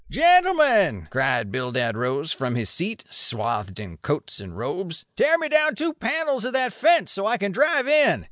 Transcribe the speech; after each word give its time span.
"Gentlemen," 0.09 1.07
cried 1.11 1.51
Bildad 1.51 1.95
Rose 1.95 2.31
from 2.31 2.55
his 2.55 2.71
seat, 2.71 3.03
swathed 3.11 3.79
in 3.79 3.97
coats 3.97 4.39
and 4.39 4.57
robes, 4.57 5.05
"tear 5.15 5.37
me 5.37 5.47
down 5.47 5.75
two 5.75 5.93
panels 5.93 6.43
of 6.43 6.53
that 6.53 6.73
fence, 6.73 7.11
so 7.11 7.27
I 7.27 7.37
can 7.37 7.51
drive 7.51 7.87
in. 7.87 8.19